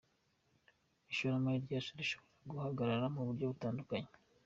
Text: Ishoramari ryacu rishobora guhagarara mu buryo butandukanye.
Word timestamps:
Ishoramari 1.11 1.57
ryacu 1.65 1.91
rishobora 1.99 2.47
guhagarara 2.51 3.05
mu 3.15 3.21
buryo 3.27 3.45
butandukanye. 3.51 4.11